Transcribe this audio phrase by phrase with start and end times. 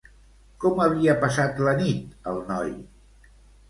[0.63, 2.77] Com havia passat la nit el noi?